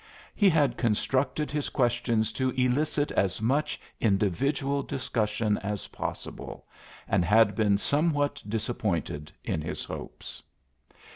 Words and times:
He 0.33 0.49
had 0.49 0.77
constructed 0.77 1.51
his 1.51 1.69
questions 1.69 2.33
to 2.33 2.49
elicit 2.59 3.11
as 3.11 3.39
much 3.39 3.79
individual 3.99 4.81
discussion 4.81 5.59
as 5.59 5.89
possible 5.89 6.65
and 7.07 7.23
had 7.23 7.53
been 7.55 7.77
somewhat 7.77 8.41
disappointed 8.49 9.31
in 9.43 9.61
his 9.61 9.83
hopes. 9.83 10.41